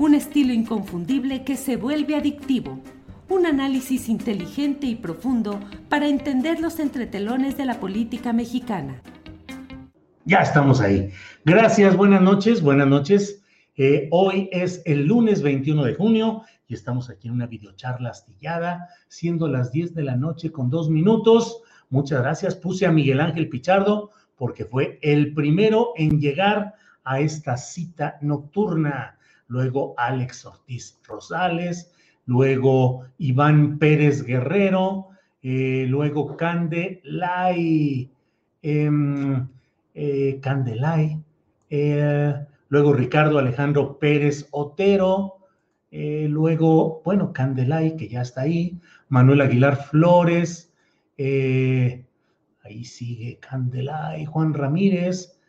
[0.00, 2.80] Un estilo inconfundible que se vuelve adictivo.
[3.28, 9.02] Un análisis inteligente y profundo para entender los entretelones de la política mexicana.
[10.24, 11.10] Ya estamos ahí.
[11.44, 13.42] Gracias, buenas noches, buenas noches.
[13.76, 18.88] Eh, hoy es el lunes 21 de junio y estamos aquí en una videocharla astillada,
[19.08, 21.60] siendo las 10 de la noche con dos minutos.
[21.90, 22.54] Muchas gracias.
[22.54, 26.72] Puse a Miguel Ángel Pichardo porque fue el primero en llegar
[27.04, 29.18] a esta cita nocturna
[29.50, 31.92] luego Alex Ortiz Rosales,
[32.24, 35.08] luego Iván Pérez Guerrero,
[35.42, 38.08] eh, luego Candelay,
[38.62, 39.48] em,
[39.94, 41.20] eh, Candelay,
[41.68, 42.34] eh,
[42.68, 45.36] luego Ricardo Alejandro Pérez Otero,
[45.90, 48.78] luego, bueno, Candelay, que ya está ahí,
[49.08, 50.72] Manuel Aguilar Flores,
[51.18, 55.39] ahí sigue Candelay, Juan Ramírez,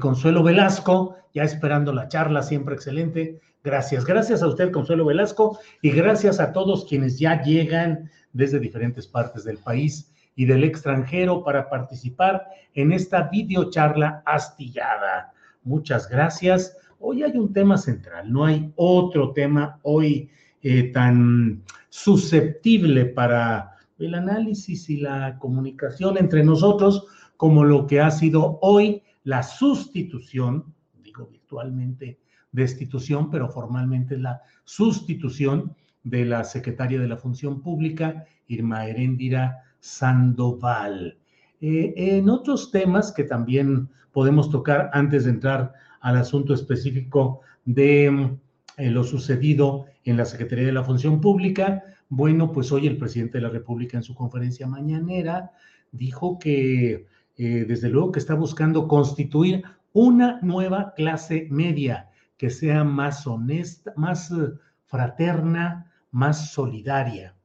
[0.00, 3.40] Consuelo Velasco, ya esperando la charla, siempre excelente.
[3.62, 9.06] Gracias, gracias a usted, Consuelo Velasco, y gracias a todos quienes ya llegan desde diferentes
[9.06, 15.32] partes del país y del extranjero para participar en esta videocharla astillada.
[15.64, 16.76] Muchas gracias.
[17.00, 20.30] Hoy hay un tema central, no hay otro tema hoy
[20.62, 27.06] eh, tan susceptible para el análisis y la comunicación entre nosotros
[27.36, 32.18] como lo que ha sido hoy la sustitución virtualmente
[32.50, 39.64] destitución, pero formalmente es la sustitución de la secretaria de la Función Pública, Irma Heréndira
[39.80, 41.18] Sandoval.
[41.60, 48.38] Eh, en otros temas que también podemos tocar antes de entrar al asunto específico de
[48.78, 53.36] eh, lo sucedido en la Secretaría de la Función Pública, bueno, pues hoy el presidente
[53.36, 55.50] de la República en su conferencia mañanera
[55.92, 57.06] dijo que
[57.40, 59.62] eh, desde luego que está buscando constituir
[59.92, 64.54] una nueva clase media que sea más honesta, más eh,
[64.86, 67.36] fraterna, más solidaria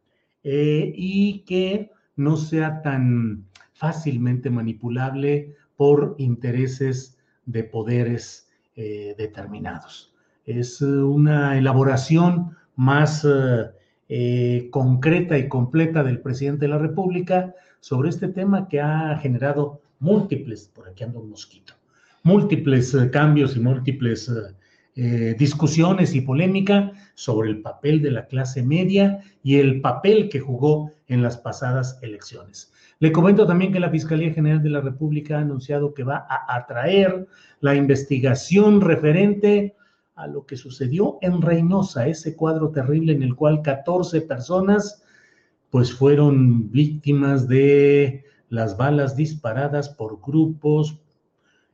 [0.43, 10.15] eh, y que no sea tan fácilmente manipulable por intereses de poderes determinados.
[10.47, 13.27] Es una elaboración más
[14.71, 20.67] concreta y completa del presidente de la República sobre este tema que ha generado múltiples,
[20.67, 21.73] por aquí anda un mosquito,
[22.23, 24.55] múltiples eh, cambios y múltiples eh,
[24.95, 30.39] eh, discusiones y polémica sobre el papel de la clase media y el papel que
[30.39, 32.71] jugó en las pasadas elecciones.
[32.99, 36.55] Le comento también que la Fiscalía General de la República ha anunciado que va a
[36.55, 37.27] atraer
[37.59, 39.75] la investigación referente
[40.15, 45.03] a lo que sucedió en Reynosa, ese cuadro terrible en el cual 14 personas
[45.71, 50.99] pues fueron víctimas de las balas disparadas por grupos,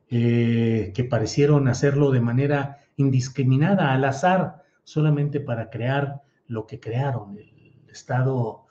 [0.08, 7.36] eh, que parecieron hacerlo de manera indiscriminada, al azar, solamente para crear lo que crearon,
[7.36, 7.52] el
[7.92, 8.64] estado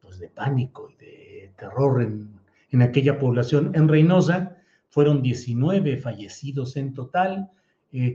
[0.00, 3.72] pues, de pánico y de terror en, aquella población.
[3.74, 4.56] En Reynosa
[4.88, 7.50] fueron 19 fallecidos en total,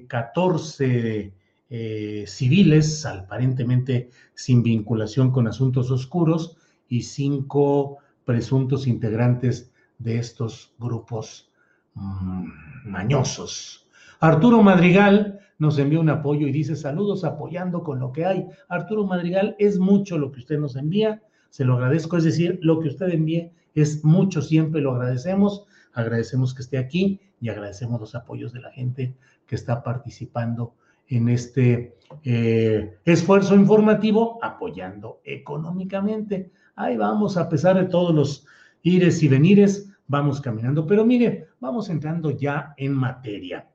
[0.08, 1.34] 14 eh,
[1.70, 6.56] eh, civiles, aparentemente sin vinculación con asuntos oscuros,
[6.88, 11.50] y cinco presuntos integrantes de estos grupos
[11.96, 12.50] Mm,
[12.84, 13.88] mañosos.
[14.20, 18.48] Arturo Madrigal nos envía un apoyo y dice saludos apoyando con lo que hay.
[18.68, 22.82] Arturo Madrigal, es mucho lo que usted nos envía, se lo agradezco, es decir, lo
[22.82, 25.66] que usted envíe es mucho, siempre lo agradecemos.
[25.94, 29.16] agradecemos que esté aquí y agradecemos los apoyos de la gente
[29.48, 30.74] que está participando
[31.08, 31.96] en este
[32.26, 36.52] eh, esfuerzo informativo, apoyando económicamente.
[36.76, 38.46] Ahí vamos, a pesar de todos los
[38.82, 40.86] ires y venires, vamos caminando.
[40.86, 43.68] Pero mire, vamos entrando ya en materia.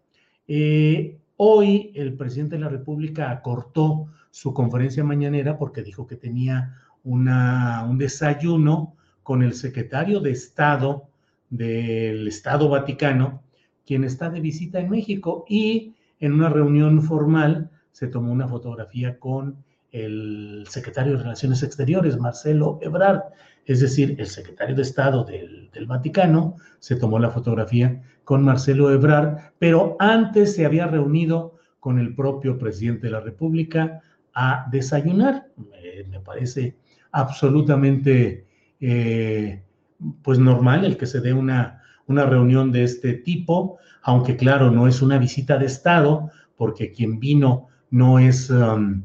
[0.47, 6.77] Eh, hoy el presidente de la República acortó su conferencia mañanera porque dijo que tenía
[7.03, 11.09] una, un desayuno con el secretario de Estado
[11.49, 13.43] del Estado Vaticano,
[13.85, 19.19] quien está de visita en México y en una reunión formal se tomó una fotografía
[19.19, 23.23] con el secretario de Relaciones Exteriores, Marcelo Ebrard,
[23.67, 29.53] es decir, el secretario de Estado del, Vaticano, se tomó la fotografía con Marcelo Ebrard,
[29.59, 34.01] pero antes se había reunido con el propio presidente de la República
[34.35, 35.49] a desayunar.
[36.09, 36.77] me parece
[37.13, 38.47] absolutamente
[38.81, 39.63] eh,
[40.23, 44.87] pues normal el que se dé una, una reunión de este tipo, aunque claro, no
[44.87, 49.03] es una visita de Estado, porque quien vino no es um,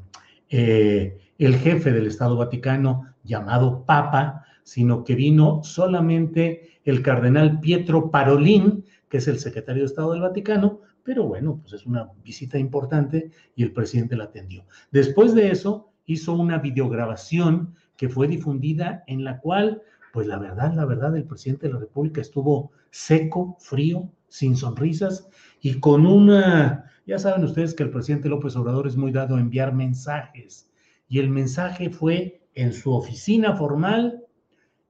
[0.57, 8.09] eh, el jefe del Estado Vaticano llamado Papa, sino que vino solamente el cardenal Pietro
[8.09, 12.57] Parolín, que es el secretario de Estado del Vaticano, pero bueno, pues es una visita
[12.57, 14.63] importante y el presidente la atendió.
[14.91, 19.81] Después de eso, hizo una videograbación que fue difundida en la cual,
[20.13, 25.27] pues la verdad, la verdad, el presidente de la República estuvo seco, frío, sin sonrisas
[25.59, 29.39] y con una, ya saben ustedes que el presidente López Obrador es muy dado a
[29.39, 30.69] enviar mensajes
[31.07, 34.23] y el mensaje fue en su oficina formal,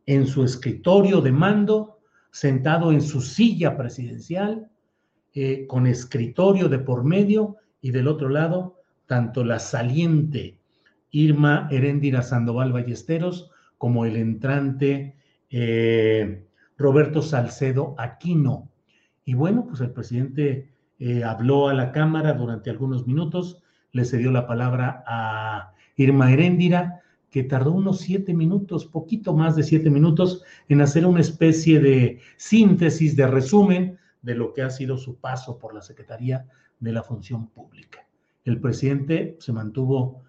[0.05, 1.99] en su escritorio de mando,
[2.31, 4.69] sentado en su silla presidencial,
[5.33, 10.57] eh, con escritorio de por medio y del otro lado, tanto la saliente
[11.11, 15.15] Irma Heréndira Sandoval Ballesteros como el entrante
[15.49, 16.45] eh,
[16.77, 18.69] Roberto Salcedo Aquino.
[19.25, 23.61] Y bueno, pues el presidente eh, habló a la Cámara durante algunos minutos,
[23.91, 29.63] le cedió la palabra a Irma Heréndira, que tardó unos siete minutos, poquito más de
[29.63, 34.97] siete minutos, en hacer una especie de síntesis, de resumen de lo que ha sido
[34.97, 36.47] su paso por la Secretaría
[36.79, 38.07] de la Función Pública.
[38.45, 40.23] El presidente se mantuvo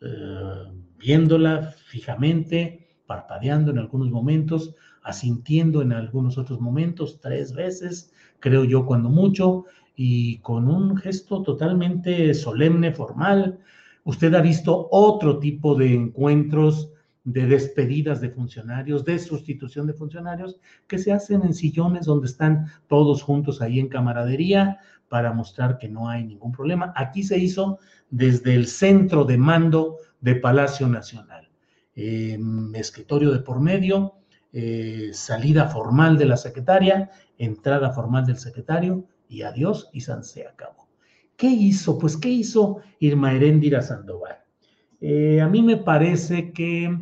[0.00, 8.64] eh, viéndola fijamente, parpadeando en algunos momentos, asintiendo en algunos otros momentos, tres veces, creo
[8.64, 13.58] yo, cuando mucho, y con un gesto totalmente solemne, formal.
[14.04, 16.90] Usted ha visto otro tipo de encuentros
[17.24, 20.58] de despedidas de funcionarios, de sustitución de funcionarios,
[20.88, 24.78] que se hacen en sillones donde están todos juntos ahí en camaradería
[25.08, 26.92] para mostrar que no hay ningún problema.
[26.96, 27.78] Aquí se hizo
[28.10, 31.48] desde el centro de mando de Palacio Nacional.
[31.94, 34.14] escritorio de por medio,
[34.52, 40.46] eh, salida formal de la secretaria, entrada formal del secretario y adiós y San se
[40.46, 40.88] acabó.
[41.36, 41.98] ¿Qué hizo?
[41.98, 44.36] Pues, ¿qué hizo Irma Heréndira Sandoval?
[45.00, 46.94] Eh, a mí me parece que,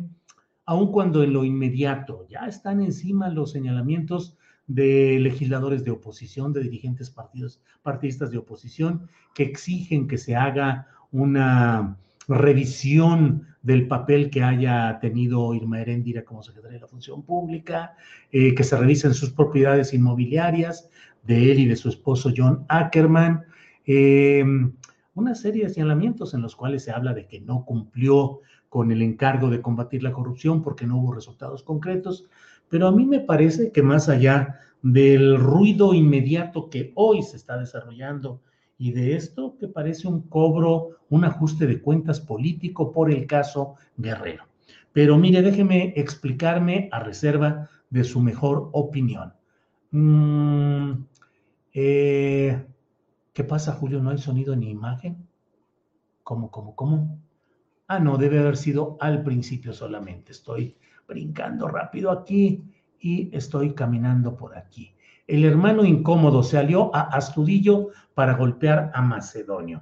[0.65, 6.63] aun cuando en lo inmediato ya están encima los señalamientos de legisladores de oposición, de
[6.63, 11.97] dirigentes partidos, partidistas de oposición, que exigen que se haga una
[12.29, 17.95] revisión del papel que haya tenido Irma Heréndira como secretaria de la Función Pública,
[18.31, 20.89] eh, que se revisen sus propiedades inmobiliarias
[21.23, 23.45] de él y de su esposo John Ackerman,
[23.85, 24.43] eh,
[25.13, 29.01] una serie de señalamientos en los cuales se habla de que no cumplió con el
[29.01, 32.25] encargo de combatir la corrupción porque no hubo resultados concretos,
[32.69, 37.57] pero a mí me parece que más allá del ruido inmediato que hoy se está
[37.57, 38.41] desarrollando
[38.77, 43.75] y de esto que parece un cobro, un ajuste de cuentas político por el caso
[43.97, 44.45] Guerrero.
[44.93, 49.33] Pero mire, déjeme explicarme a reserva de su mejor opinión.
[49.91, 50.93] Mm,
[51.73, 52.65] eh,
[53.33, 54.01] ¿Qué pasa, Julio?
[54.01, 55.27] ¿No hay sonido ni imagen?
[56.23, 57.19] ¿Cómo, cómo, cómo?
[57.87, 60.31] Ah, no, debe haber sido al principio solamente.
[60.31, 62.63] Estoy brincando rápido aquí
[62.99, 64.95] y estoy caminando por aquí
[65.31, 69.81] el hermano incómodo se alió a Astudillo para golpear a Macedonio.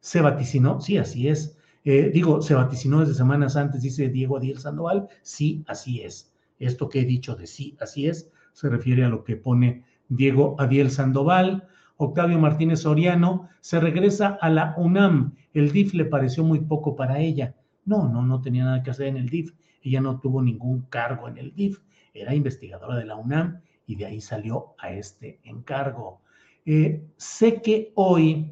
[0.00, 1.56] Se vaticinó, sí, así es.
[1.84, 5.08] Eh, digo, se vaticinó desde semanas antes, dice Diego Adiel Sandoval.
[5.22, 6.34] Sí, así es.
[6.58, 10.56] Esto que he dicho de sí, así es, se refiere a lo que pone Diego
[10.58, 11.66] Adiel Sandoval.
[11.96, 15.34] Octavio Martínez Soriano se regresa a la UNAM.
[15.54, 17.54] El DIF le pareció muy poco para ella.
[17.84, 19.54] No, no, no tenía nada que hacer en el DIF.
[19.82, 21.78] Ella no tuvo ningún cargo en el DIF.
[22.12, 26.20] Era investigadora de la UNAM y de ahí salió a este encargo.
[26.66, 28.50] Eh, sé que hoy,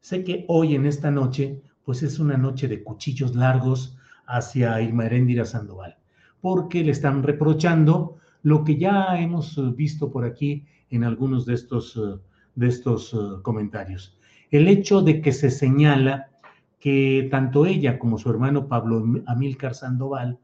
[0.00, 5.06] sé que hoy en esta noche, pues es una noche de cuchillos largos hacia Irma
[5.06, 5.96] Heréndira Sandoval,
[6.40, 11.96] porque le están reprochando lo que ya hemos visto por aquí en algunos de estos,
[11.96, 12.20] eh,
[12.54, 14.16] de estos eh, comentarios.
[14.50, 16.28] El hecho de que se señala
[16.78, 20.38] que tanto ella como su hermano Pablo Amílcar Sandoval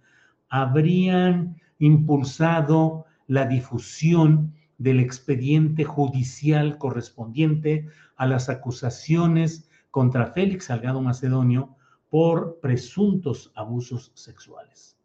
[0.48, 7.86] habrían impulsado la difusión del expediente judicial correspondiente
[8.16, 11.76] a las acusaciones contra Félix Salgado Macedonio
[12.08, 14.96] por presuntos abusos sexuales.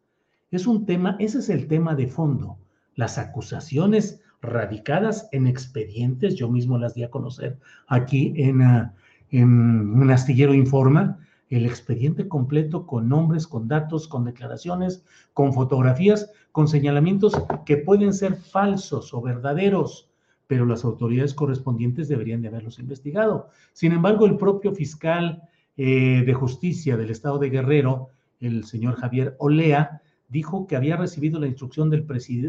[0.50, 2.58] Es un tema, ese es el tema de fondo,
[2.94, 8.94] las acusaciones radicadas en expedientes, yo mismo las di a conocer aquí en, ah,
[9.30, 11.18] en un astillero informa,
[11.50, 17.34] el expediente completo con nombres, con datos, con declaraciones, con fotografías, con señalamientos
[17.64, 20.10] que pueden ser falsos o verdaderos,
[20.46, 23.48] pero las autoridades correspondientes deberían de haberlos investigado.
[23.72, 25.42] Sin embargo, el propio fiscal
[25.76, 28.10] eh, de justicia del estado de Guerrero,
[28.40, 30.02] el señor Javier Olea,
[30.34, 32.04] dijo que había recibido la instrucción del,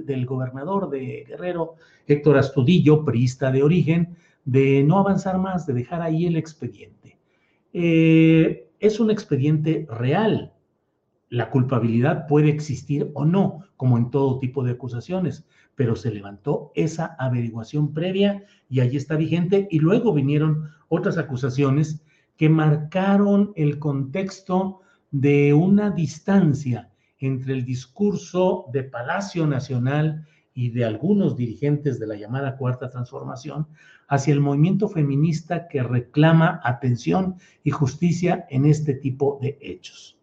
[0.05, 1.75] del gobernador de Guerrero,
[2.07, 7.19] Héctor Astudillo, priista de origen, de no avanzar más, de dejar ahí el expediente.
[7.73, 10.51] Eh, es un expediente real.
[11.29, 16.71] La culpabilidad puede existir o no, como en todo tipo de acusaciones, pero se levantó
[16.73, 22.03] esa averiguación previa y allí está vigente y luego vinieron otras acusaciones
[22.35, 24.79] que marcaron el contexto
[25.11, 26.89] de una distancia
[27.25, 33.67] entre el discurso de Palacio Nacional y de algunos dirigentes de la llamada Cuarta Transformación
[34.07, 40.17] hacia el movimiento feminista que reclama atención y justicia en este tipo de hechos.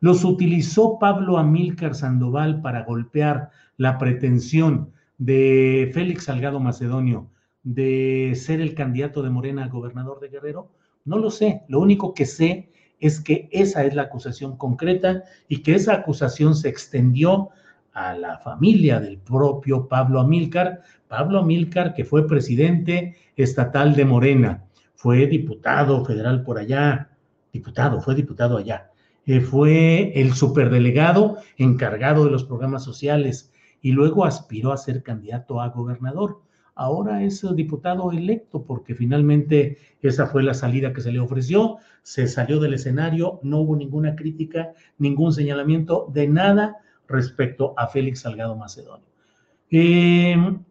[0.00, 7.30] Los utilizó Pablo Amílcar Sandoval para golpear la pretensión de Félix Salgado Macedonio
[7.62, 10.70] de ser el candidato de Morena a gobernador de Guerrero?
[11.04, 11.62] No lo sé.
[11.68, 16.54] Lo único que sé es que esa es la acusación concreta y que esa acusación
[16.54, 17.48] se extendió
[17.92, 24.64] a la familia del propio Pablo Amílcar, Pablo Amílcar que fue presidente estatal de Morena,
[24.94, 27.10] fue diputado federal por allá,
[27.52, 28.90] diputado, fue diputado allá,
[29.26, 33.50] eh, fue el superdelegado encargado de los programas sociales
[33.82, 36.42] y luego aspiró a ser candidato a gobernador.
[36.80, 42.26] Ahora es diputado electo porque finalmente esa fue la salida que se le ofreció, se
[42.26, 48.56] salió del escenario, no hubo ninguna crítica, ningún señalamiento de nada respecto a Félix Salgado
[48.56, 49.04] Macedonio.
[49.70, 50.64] Em,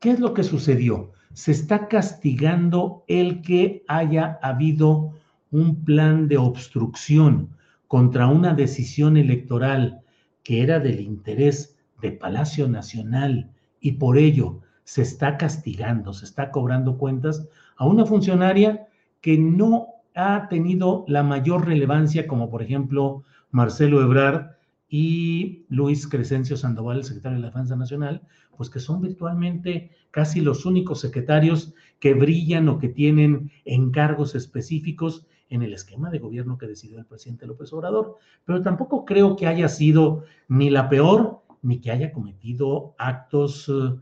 [0.00, 1.12] ¿Qué es lo que sucedió?
[1.34, 5.12] Se está castigando el que haya habido
[5.52, 7.50] un plan de obstrucción
[7.86, 10.00] contra una decisión electoral
[10.42, 16.50] que era del interés de Palacio Nacional y por ello se está castigando, se está
[16.50, 18.88] cobrando cuentas a una funcionaria
[19.20, 24.52] que no ha tenido la mayor relevancia, como por ejemplo Marcelo Ebrard,
[24.88, 28.22] y Luis Crescencio Sandoval, el secretario de la Defensa Nacional,
[28.56, 35.26] pues que son virtualmente casi los únicos secretarios que brillan o que tienen encargos específicos
[35.50, 38.16] en el esquema de gobierno que decidió el presidente López Obrador.
[38.46, 43.98] Pero tampoco creo que haya sido ni la peor ni que haya cometido actos eh,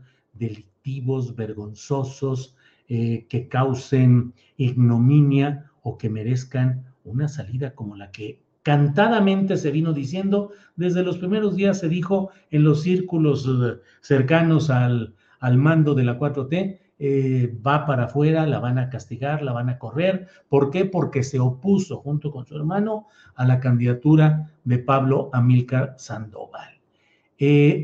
[1.35, 2.55] vergonzosos,
[2.89, 9.91] eh, que causen ignominia o que merezcan una salida como la que cantadamente se vino
[9.91, 15.95] diciendo, desde los primeros días se dijo en los círculos eh, cercanos al, al mando
[15.95, 20.27] de la 4T, eh, va para afuera, la van a castigar, la van a correr.
[20.47, 20.85] ¿Por qué?
[20.85, 26.79] Porque se opuso junto con su hermano a la candidatura de Pablo Amílcar Sandoval.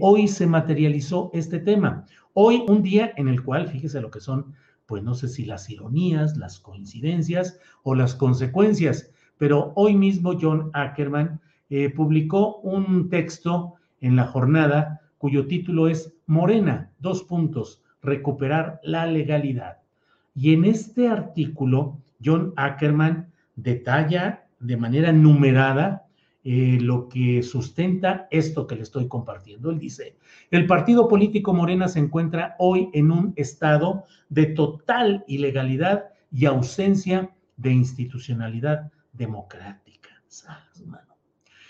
[0.01, 2.05] Hoy se materializó este tema.
[2.33, 4.53] Hoy un día en el cual, fíjese lo que son,
[4.85, 9.13] pues no sé si las ironías, las coincidencias o las consecuencias
[9.43, 16.13] pero hoy mismo John Ackerman eh, publicó un texto en la jornada cuyo título es
[16.27, 19.79] Morena, dos puntos, recuperar la legalidad.
[20.35, 26.02] Y en este artículo, John Ackerman detalla de manera numerada
[26.45, 29.69] eh, lo que sustenta esto que le estoy compartiendo.
[29.69, 30.17] Él dice,
[30.51, 37.31] el partido político Morena se encuentra hoy en un estado de total ilegalidad y ausencia
[37.55, 40.09] de institucionalidad democrática.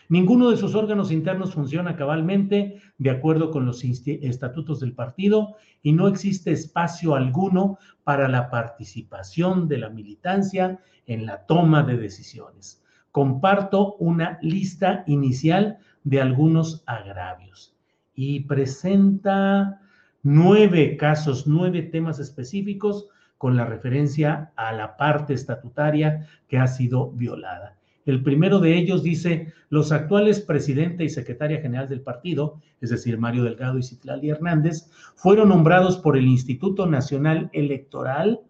[0.10, 5.92] Ninguno de sus órganos internos funciona cabalmente de acuerdo con los estatutos del partido y
[5.94, 12.83] no existe espacio alguno para la participación de la militancia en la toma de decisiones.
[13.14, 17.76] Comparto una lista inicial de algunos agravios
[18.16, 19.82] y presenta
[20.24, 27.12] nueve casos, nueve temas específicos con la referencia a la parte estatutaria que ha sido
[27.12, 27.78] violada.
[28.08, 33.20] El primero de ellos dice, los actuales presidente y secretaria general del partido, es decir,
[33.20, 38.42] Mario Delgado y Citlali Hernández, fueron nombrados por el Instituto Nacional Electoral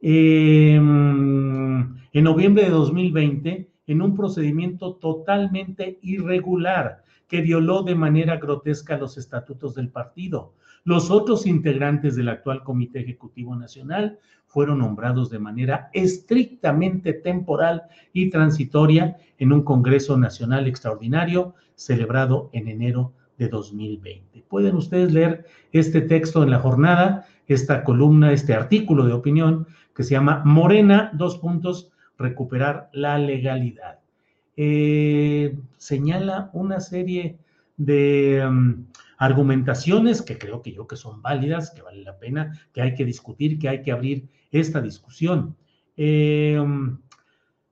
[0.00, 8.98] eh, en noviembre de 2020 en un procedimiento totalmente irregular que violó de manera grotesca
[8.98, 10.54] los estatutos del partido.
[10.84, 18.30] Los otros integrantes del actual Comité Ejecutivo Nacional fueron nombrados de manera estrictamente temporal y
[18.30, 24.44] transitoria en un Congreso Nacional Extraordinario celebrado en enero de 2020.
[24.48, 30.04] Pueden ustedes leer este texto en la jornada, esta columna, este artículo de opinión que
[30.04, 33.98] se llama Morena, dos puntos, recuperar la legalidad.
[34.56, 37.38] Eh, señala una serie
[37.76, 38.84] de um,
[39.18, 43.04] argumentaciones que creo que yo que son válidas, que vale la pena, que hay que
[43.04, 45.56] discutir, que hay que abrir esta discusión.
[45.96, 46.98] Eh, um,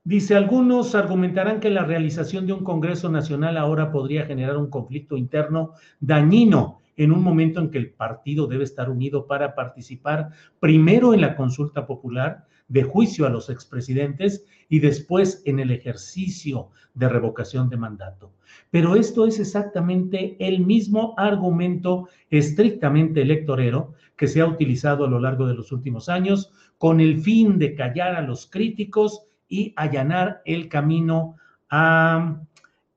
[0.04, 5.16] dice, algunos argumentarán que la realización de un Congreso Nacional ahora podría generar un conflicto
[5.16, 11.14] interno dañino en un momento en que el partido debe estar unido para participar primero
[11.14, 17.08] en la consulta popular de juicio a los expresidentes y después en el ejercicio de
[17.08, 18.32] revocación de mandato.
[18.70, 25.18] Pero esto es exactamente el mismo argumento estrictamente electorero que se ha utilizado a lo
[25.18, 30.40] largo de los últimos años con el fin de callar a los críticos y allanar
[30.44, 31.36] el camino
[31.70, 32.40] a,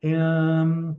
[0.02, 0.96] em,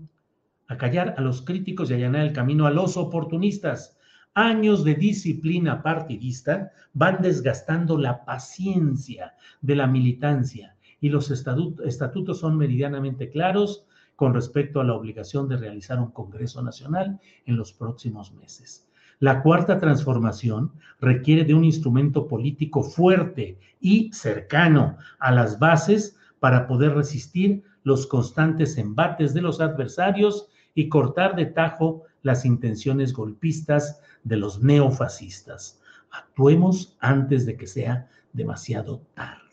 [0.66, 3.93] a callar a los críticos y allanar el camino a los oportunistas
[4.34, 12.56] años de disciplina partidista van desgastando la paciencia de la militancia y los estatutos son
[12.56, 13.86] meridianamente claros
[14.16, 18.88] con respecto a la obligación de realizar un Congreso Nacional en los próximos meses.
[19.20, 26.66] La cuarta transformación requiere de un instrumento político fuerte y cercano a las bases para
[26.66, 34.00] poder resistir los constantes embates de los adversarios y cortar de tajo las intenciones golpistas
[34.24, 35.80] de los neofascistas.
[36.10, 39.44] Actuemos antes de que sea demasiado tarde.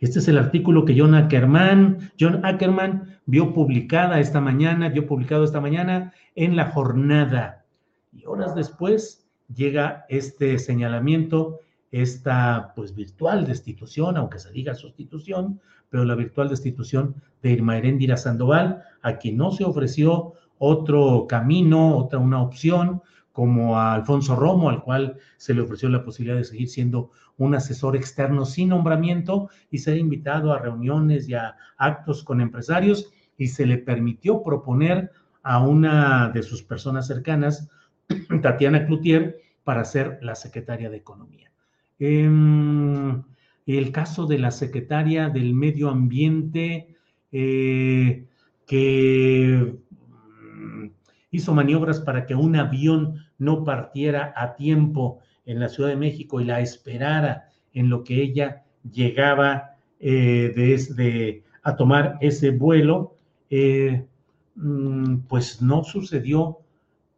[0.00, 5.44] Este es el artículo que John Ackerman, John Ackerman vio publicada esta mañana, vio publicado
[5.44, 7.64] esta mañana en la jornada.
[8.12, 11.60] Y horas después llega este señalamiento,
[11.92, 18.16] esta pues virtual destitución, aunque se diga sustitución, pero la virtual destitución de Irma Heréndira
[18.16, 24.70] Sandoval, a quien no se ofreció otro camino, otra una opción, como a Alfonso Romo,
[24.70, 29.48] al cual se le ofreció la posibilidad de seguir siendo un asesor externo sin nombramiento
[29.70, 35.10] y ser invitado a reuniones y a actos con empresarios y se le permitió proponer
[35.42, 37.68] a una de sus personas cercanas,
[38.42, 41.50] Tatiana Cloutier, para ser la secretaria de Economía.
[41.98, 43.22] Em,
[43.66, 46.96] el caso de la secretaria del Medio Ambiente,
[47.30, 48.26] eh,
[48.66, 49.76] que
[51.32, 56.40] hizo maniobras para que un avión no partiera a tiempo en la Ciudad de México
[56.40, 63.16] y la esperara en lo que ella llegaba eh, desde a tomar ese vuelo,
[63.50, 64.04] eh,
[64.54, 66.58] mm, pues no sucedió.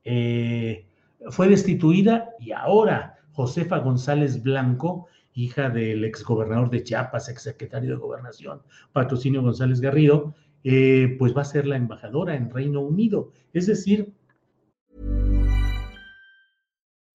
[0.04, 0.86] Eh,
[1.30, 8.62] fue destituida y ahora Josefa González Blanco, hija del exgobernador de Chiapas, exsecretario de Gobernación,
[8.92, 13.30] Patrocinio González Garrido, eh, pues va a ser la embajadora en Reino Unido.
[13.52, 14.12] Es decir...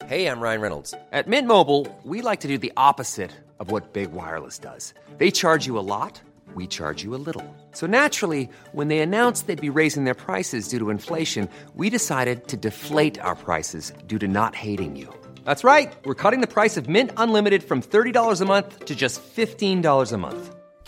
[0.07, 0.95] Hey, I'm Ryan Reynolds.
[1.11, 4.93] At Mint Mobile, we like to do the opposite of what Big Wireless does.
[5.17, 6.19] They charge you a lot,
[6.55, 7.43] we charge you a little.
[7.73, 12.47] So naturally, when they announced they'd be raising their prices due to inflation, we decided
[12.47, 15.13] to deflate our prices due to not hating you.
[15.45, 15.93] That's right.
[16.05, 20.17] We're cutting the price of Mint Unlimited from $30 a month to just $15 a
[20.17, 20.55] month.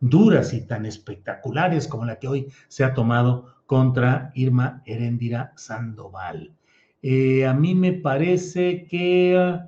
[0.00, 6.54] duras y tan espectaculares como la que hoy se ha tomado contra Irma Heréndira Sandoval.
[7.02, 9.60] Eh, a mí me parece que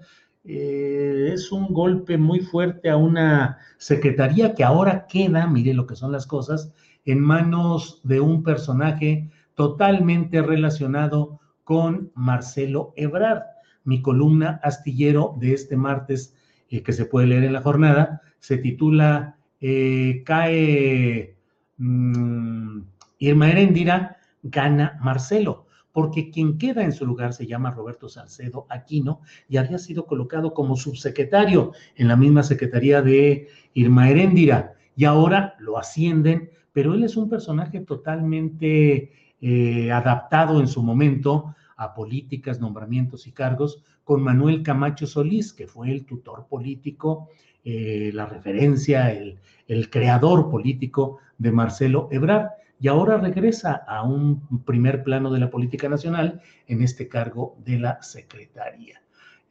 [0.44, 5.96] eh, es un golpe muy fuerte a una secretaría que ahora queda, mire lo que
[5.96, 6.72] son las cosas,
[7.04, 13.42] en manos de un personaje totalmente relacionado con Marcelo Ebrard.
[13.84, 16.34] Mi columna astillero de este martes,
[16.68, 21.36] eh, que se puede leer en la jornada, se titula eh, Cae
[21.76, 22.80] mm,
[23.18, 29.20] Irma Erendira, gana Marcelo porque quien queda en su lugar se llama Roberto Salcedo Aquino
[29.48, 35.54] y había sido colocado como subsecretario en la misma secretaría de Irma Heréndira y ahora
[35.58, 42.60] lo ascienden, pero él es un personaje totalmente eh, adaptado en su momento a políticas,
[42.60, 47.28] nombramientos y cargos con Manuel Camacho Solís, que fue el tutor político,
[47.64, 54.64] eh, la referencia, el, el creador político de Marcelo Ebrard y ahora regresa a un
[54.64, 59.00] primer plano de la política nacional en este cargo de la secretaría.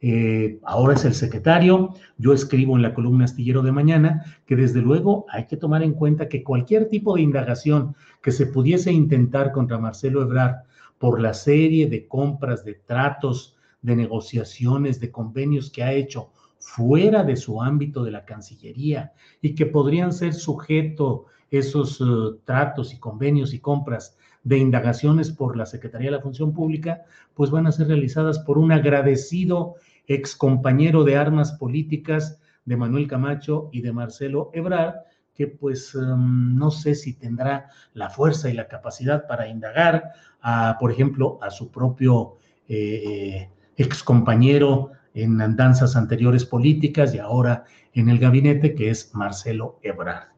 [0.02, 4.80] Eh, ahora es el secretario, yo escribo en la columna astillero de mañana que desde
[4.80, 9.52] luego hay que tomar en cuenta que cualquier tipo de indagación que se pudiese intentar
[9.52, 10.62] contra Marcelo Ebrard
[10.98, 17.24] por la serie de compras, de tratos, de negociaciones, de convenios que ha hecho fuera
[17.24, 22.04] de su ámbito de la Cancillería y que podrían ser sujeto esos eh,
[22.44, 27.02] tratos y convenios y compras de indagaciones por la Secretaría de la Función Pública,
[27.34, 29.74] pues van a ser realizadas por un agradecido
[30.06, 34.94] ex compañero de armas políticas de Manuel Camacho y de Marcelo Ebrard,
[35.34, 40.76] que pues em, no sé si tendrá la fuerza y la capacidad para indagar, a,
[40.78, 42.36] por ejemplo, a su propio
[42.68, 49.14] eh, eh, ex compañero en andanzas anteriores políticas y ahora en el gabinete, que es
[49.14, 50.28] Marcelo Ebrard.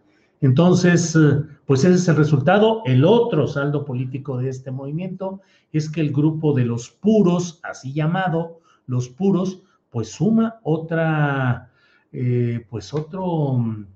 [0.41, 2.83] Entonces, eh, pues ese es el resultado.
[2.85, 5.41] El otro saldo político de este movimiento
[5.73, 11.71] es que el grupo de los puros, así llamado, los puros, pues suma otra,
[12.11, 13.87] eh, pues otro mm,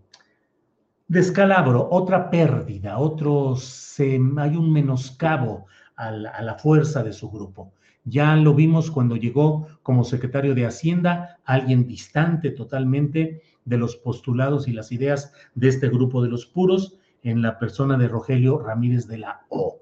[1.08, 3.56] descalabro, otra pérdida, otro,
[3.98, 7.72] hay un menoscabo a la fuerza de su grupo.
[8.08, 14.68] Ya lo vimos cuando llegó como secretario de Hacienda, alguien distante totalmente de los postulados
[14.68, 19.08] y las ideas de este grupo de los puros, en la persona de Rogelio Ramírez
[19.08, 19.78] de la O.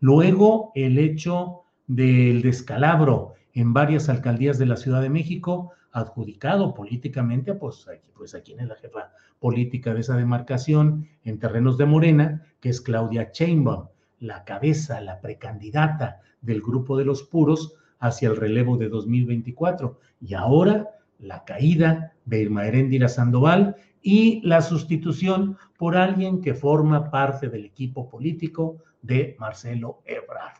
[0.00, 7.54] Luego, el hecho del descalabro en varias alcaldías de la Ciudad de México, adjudicado políticamente
[7.54, 12.42] pues, pues a quien es la jefa política de esa demarcación en terrenos de Morena,
[12.60, 13.86] que es Claudia Sheinbaum,
[14.20, 19.98] la cabeza, la precandidata del grupo de los puros hacia el relevo de 2024.
[20.20, 27.10] Y ahora la caída de Irma Heréndira Sandoval y la sustitución por alguien que forma
[27.10, 30.58] parte del equipo político de Marcelo Ebrard.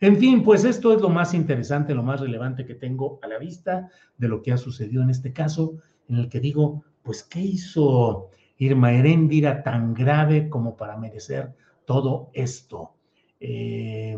[0.00, 3.38] En fin, pues esto es lo más interesante, lo más relevante que tengo a la
[3.38, 3.88] vista
[4.18, 8.30] de lo que ha sucedido en este caso, en el que digo, pues, ¿qué hizo
[8.58, 11.54] Irma Heréndira tan grave como para merecer
[11.86, 12.95] todo esto?
[13.40, 14.16] Eh,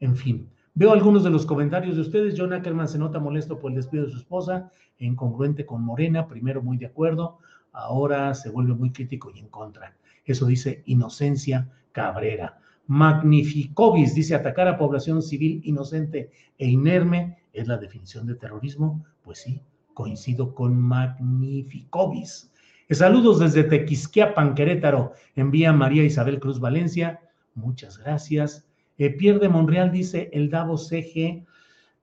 [0.00, 2.34] en fin, veo algunos de los comentarios de ustedes.
[2.36, 6.62] John Ackerman se nota molesto por el despido de su esposa, incongruente con Morena, primero
[6.62, 7.38] muy de acuerdo,
[7.72, 9.96] ahora se vuelve muy crítico y en contra.
[10.24, 12.58] Eso dice Inocencia Cabrera.
[12.86, 19.04] Magnificovis dice atacar a población civil inocente e inerme es la definición de terrorismo.
[19.22, 19.62] Pues sí,
[19.94, 22.50] coincido con Magnificovis.
[22.90, 25.12] Saludos desde Tequisquiapan, Querétaro.
[25.36, 27.20] Envía María Isabel Cruz Valencia.
[27.58, 28.64] Muchas gracias.
[28.98, 31.44] Eh, Pierre de Monreal dice, el Davos CG,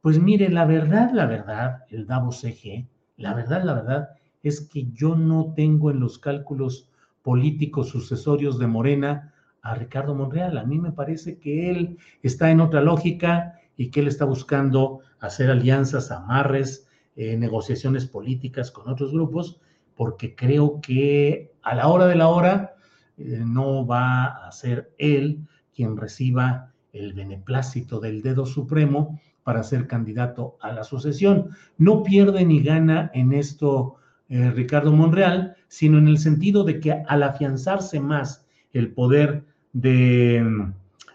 [0.01, 2.85] pues mire, la verdad, la verdad, el Davos CG,
[3.17, 4.09] la verdad, la verdad,
[4.43, 6.89] es que yo no tengo en los cálculos
[7.23, 10.57] políticos sucesorios de Morena a Ricardo Monreal.
[10.57, 14.99] A mí me parece que él está en otra lógica y que él está buscando
[15.19, 19.59] hacer alianzas, amarres, eh, negociaciones políticas con otros grupos,
[19.95, 22.74] porque creo que a la hora de la hora
[23.17, 25.39] eh, no va a ser él
[25.73, 31.51] quien reciba el beneplácito del dedo supremo para ser candidato a la sucesión.
[31.77, 33.97] No pierde ni gana en esto
[34.27, 40.73] eh, Ricardo Monreal, sino en el sentido de que al afianzarse más el poder de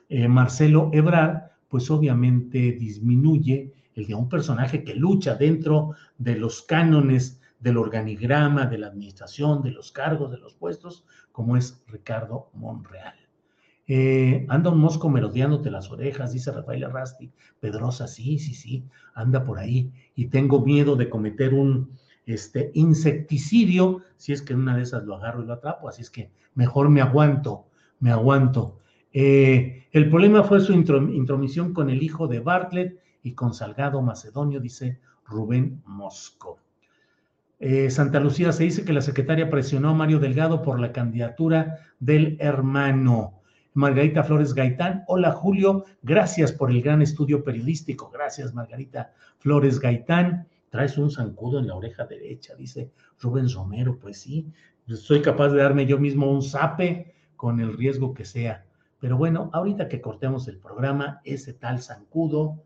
[0.09, 6.63] eh, Marcelo Ebrard, pues obviamente disminuye el de un personaje que lucha dentro de los
[6.63, 12.51] cánones del organigrama, de la administración, de los cargos, de los puestos, como es Ricardo
[12.55, 13.15] Monreal.
[13.93, 17.31] Eh, anda un mosco merodeándote las orejas, dice Rafael Arrasti.
[17.59, 19.93] Pedrosa, sí, sí, sí, anda por ahí.
[20.15, 25.05] Y tengo miedo de cometer un este, insecticidio si es que en una de esas
[25.05, 25.89] lo agarro y lo atrapo.
[25.89, 27.67] Así es que mejor me aguanto,
[27.99, 28.79] me aguanto.
[29.13, 34.61] Eh, el problema fue su intromisión con el hijo de Bartlett y con Salgado Macedonio,
[34.61, 36.61] dice Rubén Mosco.
[37.63, 41.79] Eh, Santa Lucía se dice que la secretaria presionó a Mario Delgado por la candidatura
[41.99, 43.43] del hermano.
[43.75, 48.11] Margarita Flores Gaitán, hola Julio, gracias por el gran estudio periodístico.
[48.11, 50.49] Gracias, Margarita Flores Gaitán.
[50.71, 53.99] Traes un zancudo en la oreja derecha, dice Rubén Romero.
[54.01, 54.47] Pues sí,
[54.89, 58.65] soy capaz de darme yo mismo un zape con el riesgo que sea.
[59.01, 62.63] Pero bueno, ahorita que cortemos el programa, ese tal zancudo,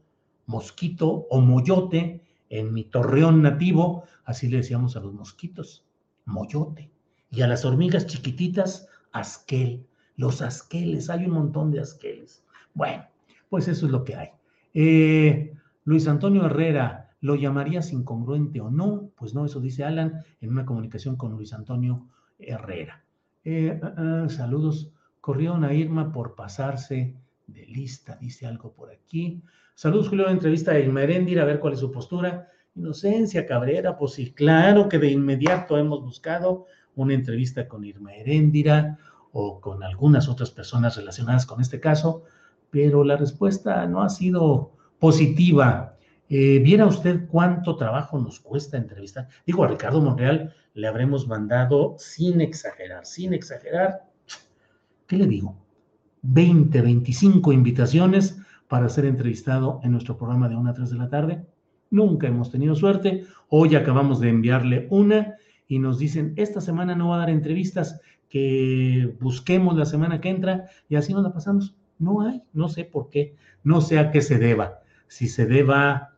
[0.47, 5.85] mosquito o moyote, en mi torreón nativo, así le decíamos a los mosquitos,
[6.25, 6.91] moyote.
[7.31, 9.87] Y a las hormigas chiquititas, asquel.
[10.17, 12.45] Los asqueles, hay un montón de asqueles.
[12.75, 13.05] Bueno,
[13.49, 14.29] pues eso es lo que hay.
[14.75, 15.55] Eh,
[15.85, 19.11] Luis Antonio Herrera, ¿lo llamarías incongruente o no?
[19.17, 22.07] Pues no, eso dice Alan en una comunicación con Luis Antonio
[22.39, 23.05] Herrera.
[23.45, 24.91] Eh, ah, ah, saludos.
[25.21, 27.15] Corrieron a Irma por pasarse
[27.47, 29.43] de lista, dice algo por aquí.
[29.75, 32.49] Saludos, Julio, entrevista a Irma Heréndira, a ver cuál es su postura.
[32.75, 38.99] Inocencia Cabrera, pues sí, claro que de inmediato hemos buscado una entrevista con Irma Heréndira
[39.33, 42.25] o con algunas otras personas relacionadas con este caso,
[42.71, 45.97] pero la respuesta no ha sido positiva.
[46.29, 49.29] Eh, ¿Viera usted cuánto trabajo nos cuesta entrevistar?
[49.47, 54.05] Digo, a Ricardo Monreal le habremos mandado, sin exagerar, sin exagerar,
[55.07, 55.64] ¿qué le digo?
[56.25, 61.09] 20, 25 invitaciones para ser entrevistado en nuestro programa de 1 a 3 de la
[61.09, 61.47] tarde.
[61.91, 63.25] Nunca hemos tenido suerte.
[63.51, 65.35] Hoy acabamos de enviarle una
[65.69, 70.31] y nos dicen, esta semana no va a dar entrevistas, que busquemos la semana que
[70.31, 71.77] entra y así nos la pasamos.
[71.99, 74.81] No hay, no sé por qué, no sé a qué se deba.
[75.07, 76.15] Si se deba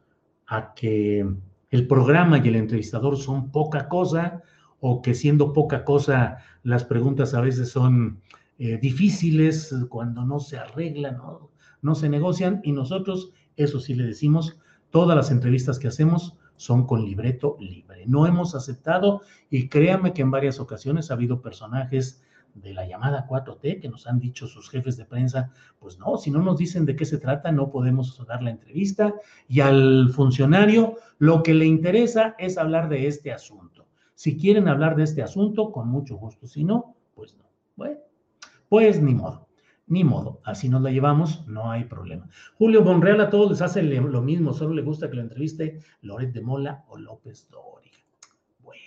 [0.46, 1.26] a que
[1.70, 4.42] el programa y el entrevistador son poca cosa
[4.80, 8.20] o que siendo poca cosa las preguntas a veces son
[8.58, 11.50] eh, difíciles cuando no se arreglan, ¿no?
[11.82, 14.58] no se negocian y nosotros, eso sí le decimos,
[14.90, 18.04] todas las entrevistas que hacemos son con libreto libre.
[18.06, 22.22] No hemos aceptado y créame que en varias ocasiones ha habido personajes
[22.54, 26.30] de la llamada 4T que nos han dicho sus jefes de prensa, pues no, si
[26.30, 29.14] no nos dicen de qué se trata, no podemos dar la entrevista
[29.46, 33.86] y al funcionario lo que le interesa es hablar de este asunto.
[34.14, 37.44] Si quieren hablar de este asunto, con mucho gusto, si no, pues no.
[37.76, 37.98] Bueno,
[38.68, 39.46] pues ni modo.
[39.88, 42.28] Ni modo, así nos la llevamos, no hay problema.
[42.58, 46.32] Julio Monreal a todos les hace lo mismo, solo le gusta que lo entreviste Loret
[46.32, 47.98] de Mola o López Dóriga.
[48.64, 48.82] Bueno,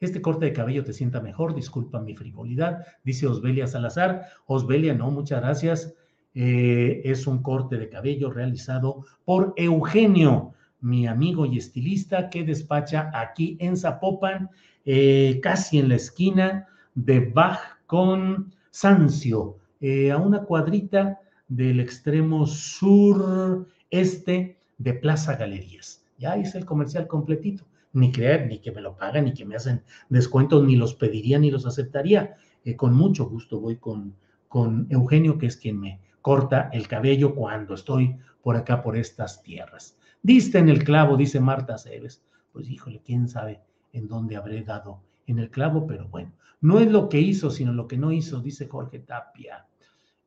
[0.00, 4.28] este corte de cabello te sienta mejor, disculpa mi frivolidad, dice Osbelia Salazar.
[4.46, 5.94] Osbelia, no, muchas gracias.
[6.34, 13.10] Eh, es un corte de cabello realizado por Eugenio, mi amigo y estilista que despacha
[13.12, 14.48] aquí en Zapopan,
[14.86, 22.46] eh, casi en la esquina de Bach con Sancio eh, a una cuadrita del extremo
[22.46, 23.76] sur-este
[24.78, 26.04] de Plaza Galerías.
[26.18, 27.64] Ya hice el comercial completito.
[27.92, 31.40] Ni creer, ni que me lo pagan, ni que me hacen descuentos, ni los pediría,
[31.40, 32.36] ni los aceptaría.
[32.64, 34.14] Eh, con mucho gusto voy con,
[34.46, 39.42] con Eugenio, que es quien me corta el cabello cuando estoy por acá, por estas
[39.42, 39.96] tierras.
[40.22, 42.22] Diste en el clavo, dice Marta Cebes.
[42.52, 43.60] Pues híjole, quién sabe
[43.92, 47.72] en dónde habré dado en el clavo, pero bueno, no es lo que hizo, sino
[47.72, 49.66] lo que no hizo, dice Jorge Tapia.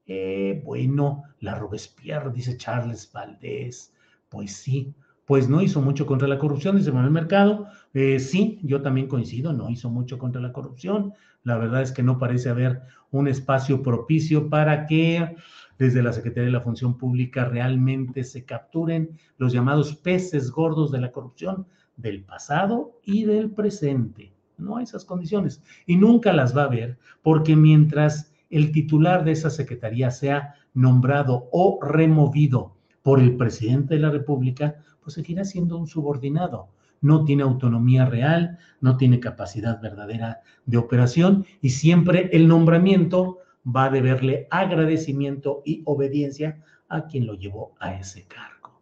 [0.05, 3.93] Eh, bueno, la Robespierre, dice Charles Valdés.
[4.29, 4.93] Pues sí,
[5.25, 7.67] pues no hizo mucho contra la corrupción, dice Manuel Mercado.
[7.93, 11.13] Eh, sí, yo también coincido, no hizo mucho contra la corrupción.
[11.43, 15.35] La verdad es que no parece haber un espacio propicio para que
[15.77, 21.01] desde la Secretaría de la Función Pública realmente se capturen los llamados peces gordos de
[21.01, 24.32] la corrupción del pasado y del presente.
[24.57, 29.31] No hay esas condiciones y nunca las va a haber porque mientras el titular de
[29.31, 35.77] esa secretaría sea nombrado o removido por el presidente de la República, pues seguirá siendo
[35.77, 36.69] un subordinado.
[37.01, 43.85] No tiene autonomía real, no tiene capacidad verdadera de operación y siempre el nombramiento va
[43.85, 48.79] a deberle agradecimiento y obediencia a quien lo llevó a ese cargo.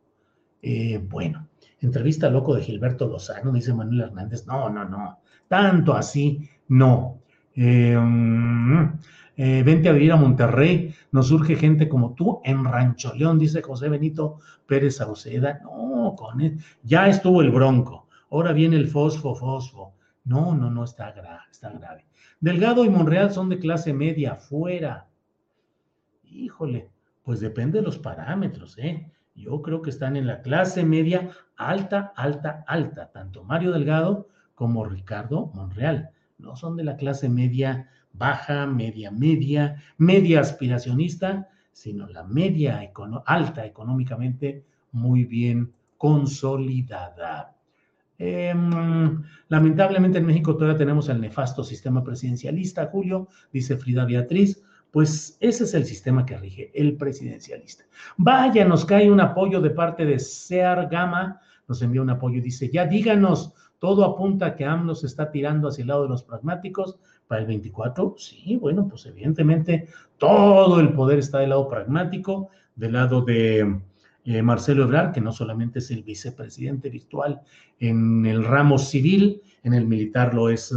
[0.62, 1.48] Eh, bueno,
[1.80, 4.46] entrevista loco de Gilberto Lozano, dice Manuel Hernández.
[4.46, 5.20] No, no, no,
[5.52, 7.20] tanto así, no.
[7.54, 9.00] Eh, mm,
[9.36, 13.62] eh, vente a vivir a Monterrey, nos surge gente como tú en Rancho León, dice
[13.62, 15.60] José Benito Pérez Sauceda.
[15.62, 19.94] No, con él, ya estuvo el bronco, ahora viene el fosfo, fosfo.
[20.24, 22.06] No, no, no, está grave, está grave.
[22.40, 25.08] Delgado y Monreal son de clase media, fuera.
[26.24, 26.90] Híjole,
[27.24, 29.12] pues depende de los parámetros, ¿eh?
[29.36, 34.31] Yo creo que están en la clase media alta, alta, alta, tanto Mario Delgado
[34.62, 36.12] como Ricardo Monreal.
[36.38, 42.80] No son de la clase media baja, media, media, media aspiracionista, sino la media
[43.26, 47.56] alta económicamente muy bien consolidada.
[48.20, 54.62] Em, lamentablemente en México todavía tenemos el nefasto sistema presidencialista, Julio, dice Frida Beatriz.
[54.92, 57.86] Pues ese es el sistema que rige, el presidencialista.
[58.16, 62.42] Vaya, nos cae un apoyo de parte de Sear Gama, nos envía un apoyo y
[62.42, 66.10] dice, ya díganos, todo apunta a que AMLO se está tirando hacia el lado de
[66.10, 68.14] los pragmáticos para el 24.
[68.16, 69.88] Sí, bueno, pues evidentemente
[70.20, 73.82] todo el poder está del lado pragmático, del lado de
[74.24, 77.42] eh, Marcelo Ebrard, que no solamente es el vicepresidente virtual
[77.80, 80.72] en el ramo civil, en el militar lo es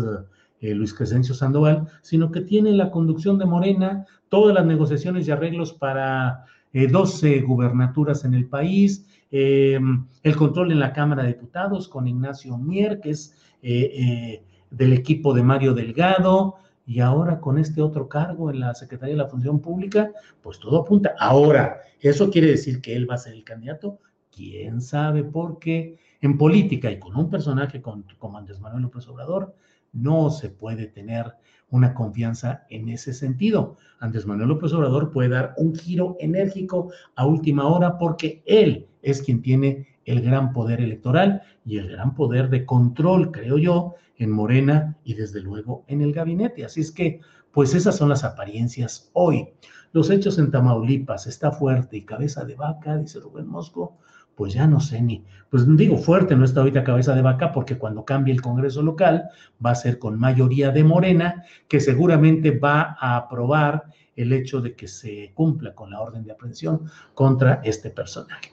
[0.62, 5.30] eh, Luis Crescencio Sandoval, sino que tiene la conducción de Morena, todas las negociaciones y
[5.30, 11.88] arreglos para 12 eh, gubernaturas en el país, el control en la Cámara de Diputados
[11.88, 16.56] con Ignacio Mier, que es del equipo de Mario Delgado,
[16.86, 20.10] y ahora con este otro cargo en la Secretaría de la Función Pública,
[20.42, 21.14] pues todo apunta.
[21.18, 23.98] Ahora, ¿eso quiere decir que él va a ser el candidato?
[24.30, 25.24] ¿Quién sabe?
[25.24, 29.54] Porque en política y con un personaje como Andrés Manuel López Obrador,
[29.92, 31.34] no se puede tener
[31.74, 33.76] una confianza en ese sentido.
[33.98, 39.20] Andrés Manuel López Obrador puede dar un giro enérgico a última hora porque él es
[39.22, 44.30] quien tiene el gran poder electoral y el gran poder de control, creo yo, en
[44.30, 46.64] Morena y desde luego en el gabinete.
[46.64, 49.48] Así es que, pues esas son las apariencias hoy.
[49.92, 53.98] Los hechos en Tamaulipas está fuerte y cabeza de vaca, dice Rubén Mosco,
[54.34, 57.78] pues ya no sé ni, pues digo fuerte, no está ahorita cabeza de vaca porque
[57.78, 59.28] cuando cambie el Congreso local
[59.64, 63.84] va a ser con mayoría de Morena, que seguramente va a aprobar
[64.16, 68.52] el hecho de que se cumpla con la orden de aprehensión contra este personaje.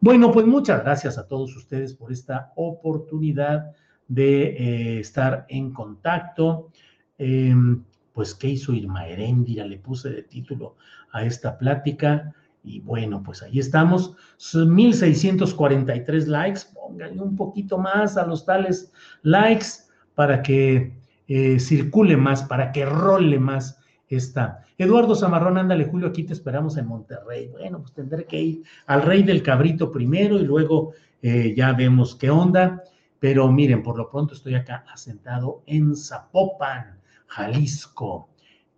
[0.00, 3.72] Bueno, pues muchas gracias a todos ustedes por esta oportunidad
[4.08, 6.70] de eh, estar en contacto.
[7.18, 9.64] Em, pues, ¿qué hizo Irma Heréndira?
[9.64, 10.76] Le puse de título
[11.12, 12.34] a esta plática.
[12.64, 14.14] Y bueno, pues ahí estamos.
[14.54, 16.60] 1643 likes.
[16.74, 19.66] Pónganle un poquito más a los tales likes
[20.14, 20.92] para que
[21.28, 24.64] eh, circule más, para que role más esta.
[24.78, 27.48] Eduardo Zamarrón, ándale, Julio, aquí te esperamos en Monterrey.
[27.48, 32.14] Bueno, pues tendré que ir al Rey del Cabrito primero y luego eh, ya vemos
[32.14, 32.82] qué onda.
[33.18, 36.98] Pero miren, por lo pronto estoy acá asentado en Zapopan,
[37.28, 38.28] Jalisco.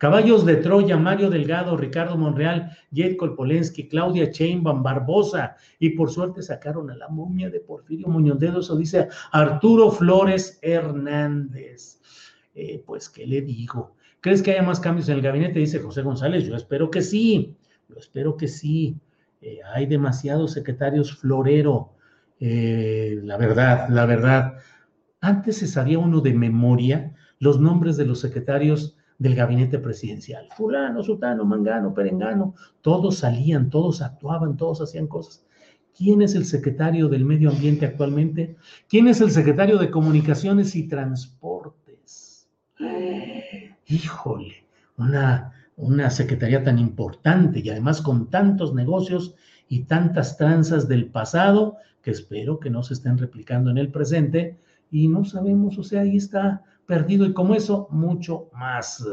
[0.05, 6.43] Caballos de Troya, Mario Delgado, Ricardo Monreal, Jetko Polensky, Claudia Chainbaum, Barbosa, y por suerte
[6.43, 12.03] sacaron a la momia de Porfirio Muñoz de eso dice Arturo Flores Hernández.
[12.55, 13.97] Eh, pues, ¿qué le digo?
[14.21, 15.59] ¿Crees que haya más cambios en el gabinete?
[15.59, 16.45] Dice José González.
[16.45, 17.57] Yo espero que sí,
[17.89, 18.99] yo espero que sí.
[19.41, 21.95] Eh, hay demasiados secretarios florero.
[22.41, 24.59] Eh, la verdad, la verdad.
[25.23, 30.49] Antes se sabía uno de memoria los nombres de los secretarios del gabinete presidencial.
[30.57, 35.45] Fulano, Sutano, Mangano, Perengano, todos salían, todos actuaban, todos hacían cosas.
[35.97, 38.57] ¿Quién es el secretario del medio ambiente actualmente?
[38.89, 42.49] ¿Quién es el secretario de comunicaciones y transportes?
[43.87, 49.37] Híjole, una, una secretaría tan importante y además con tantos negocios
[49.69, 54.59] y tantas tranzas del pasado que espero que no se estén replicando en el presente
[54.91, 59.05] y no sabemos, o sea, ahí está perdido y como eso, mucho más.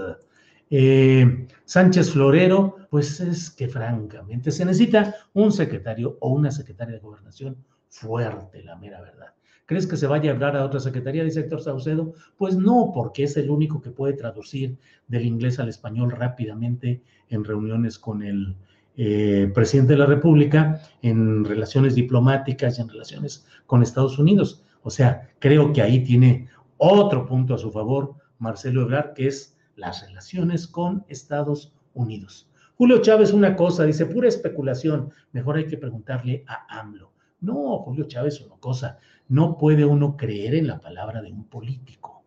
[0.69, 7.01] Eh, Sánchez Florero, pues es que francamente se necesita un secretario o una secretaria de
[7.01, 7.57] gobernación
[7.89, 9.33] fuerte, la mera verdad.
[9.65, 12.13] ¿Crees que se vaya a hablar a otra secretaría, dice Héctor Saucedo?
[12.37, 17.43] Pues no, porque es el único que puede traducir del inglés al español rápidamente en
[17.43, 18.55] reuniones con el
[18.97, 24.63] eh, presidente de la República en relaciones diplomáticas y en relaciones con Estados Unidos.
[24.83, 26.49] O sea, creo que ahí tiene
[26.83, 32.49] otro punto a su favor Marcelo Ebrard, que es las relaciones con Estados Unidos.
[32.75, 37.13] Julio Chávez, una cosa, dice, pura especulación, mejor hay que preguntarle a AMLO.
[37.41, 42.23] No, Julio Chávez, una cosa, no puede uno creer en la palabra de un político.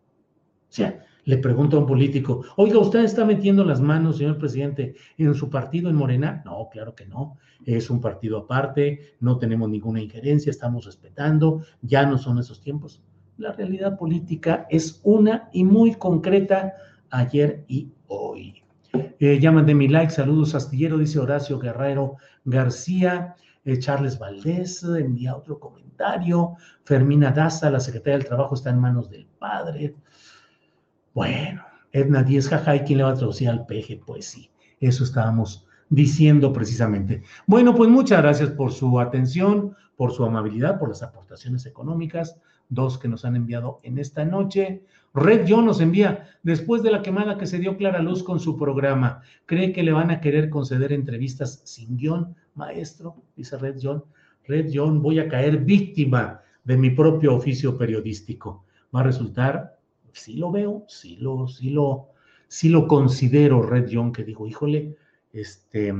[0.69, 4.95] O sea, le pregunto a un político, oiga, ¿usted está metiendo las manos, señor presidente,
[5.17, 6.41] en su partido en Morena?
[6.45, 7.37] No, claro que no.
[7.65, 13.01] Es un partido aparte, no tenemos ninguna injerencia, estamos respetando, ya no son esos tiempos.
[13.37, 16.73] La realidad política es una y muy concreta
[17.09, 18.63] ayer y hoy.
[19.19, 23.35] Eh, llaman de mi like, saludos astillero, dice Horacio Guerrero García.
[23.65, 26.55] Eh, Charles Valdés envía otro comentario.
[26.83, 29.95] Fermina Daza, la secretaria del Trabajo está en manos del padre.
[31.13, 33.99] Bueno, Edna Díez, jaja, ¿y quién le va a traducir al peje?
[34.05, 34.49] Pues sí,
[34.79, 37.23] eso estábamos diciendo precisamente.
[37.47, 42.37] Bueno, pues muchas gracias por su atención, por su amabilidad, por las aportaciones económicas,
[42.69, 44.83] dos que nos han enviado en esta noche.
[45.13, 48.57] Red John nos envía, después de la quemada que se dio Clara Luz con su
[48.57, 53.15] programa, ¿cree que le van a querer conceder entrevistas sin guion, maestro?
[53.35, 54.03] Dice Red John.
[54.47, 58.65] Red John, voy a caer víctima de mi propio oficio periodístico.
[58.93, 59.77] Va a resultar,
[60.11, 62.09] sí lo veo, sí lo, sí lo,
[62.47, 64.95] sí lo considero, Red John, que digo, híjole,
[65.33, 65.93] este,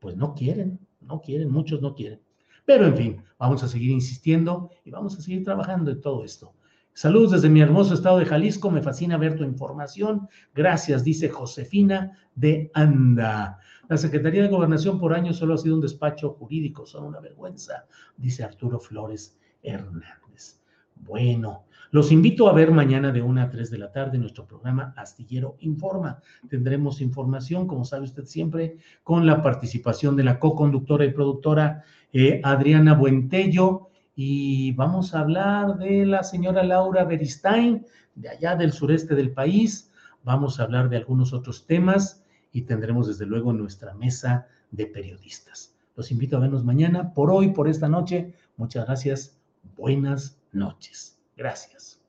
[0.00, 2.20] pues no quieren, no quieren, muchos no quieren.
[2.64, 6.54] Pero en fin, vamos a seguir insistiendo y vamos a seguir trabajando en todo esto.
[6.96, 10.28] Saludos desde mi hermoso estado de Jalisco, me fascina ver tu información.
[10.54, 13.58] Gracias, dice Josefina de Anda.
[13.88, 17.86] La Secretaría de Gobernación por años solo ha sido un despacho jurídico, son una vergüenza,
[18.16, 20.60] dice Arturo Flores Hernández.
[20.94, 24.94] Bueno, los invito a ver mañana de 1 a 3 de la tarde nuestro programa
[24.96, 26.20] Astillero Informa.
[26.48, 31.84] Tendremos información, como sabe usted siempre, con la participación de la co-conductora y productora
[32.14, 37.84] eh, Adriana Buentello y vamos a hablar de la señora Laura Beristain,
[38.14, 39.90] de allá del sureste del país.
[40.22, 45.74] Vamos a hablar de algunos otros temas y tendremos desde luego nuestra mesa de periodistas.
[45.96, 47.12] Los invito a vernos mañana.
[47.12, 49.36] Por hoy, por esta noche, muchas gracias.
[49.76, 51.18] Buenas noches.
[51.36, 52.00] Gracias.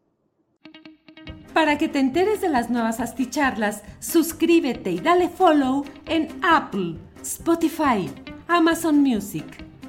[1.56, 8.08] Para que te enteres de las nuevas asticharlas, suscríbete y dale follow en Apple, Spotify,
[8.48, 9.65] Amazon Music.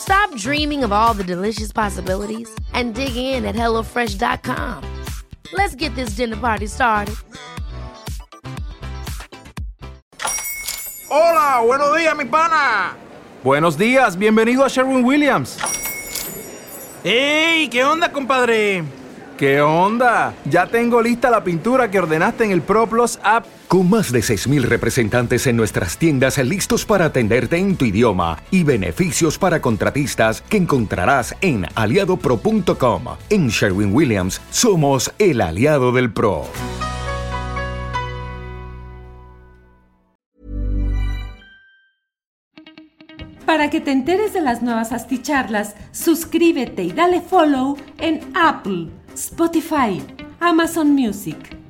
[0.00, 4.82] Stop dreaming of all the delicious possibilities and dig in at HelloFresh.com.
[5.52, 7.14] Let's get this dinner party started.
[11.08, 12.96] Hola, buenos días, mi pana.
[13.42, 15.58] Buenos días, bienvenido a Sherwin Williams.
[17.02, 17.68] ¡Ey!
[17.68, 18.84] ¿Qué onda, compadre?
[19.36, 20.34] ¿Qué onda?
[20.44, 23.46] Ya tengo lista la pintura que ordenaste en el ProPlus app.
[23.70, 28.64] Con más de 6.000 representantes en nuestras tiendas listos para atenderte en tu idioma y
[28.64, 33.04] beneficios para contratistas que encontrarás en aliadopro.com.
[33.28, 36.48] En Sherwin Williams somos el aliado del PRO.
[43.46, 50.02] Para que te enteres de las nuevas asticharlas, suscríbete y dale follow en Apple, Spotify,
[50.40, 51.59] Amazon Music.